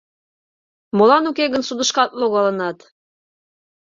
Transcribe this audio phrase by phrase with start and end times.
[0.97, 2.77] Молан уке гын судышкат логалынат?